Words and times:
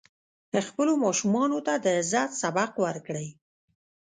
خپلو 0.67 0.93
ماشومانو 1.05 1.59
ته 1.67 1.73
د 1.83 1.85
عزت 1.99 2.29
سبق 2.41 2.71
ورکړئ. 2.85 3.27